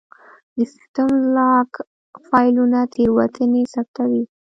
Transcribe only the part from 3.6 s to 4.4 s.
ثبتوي.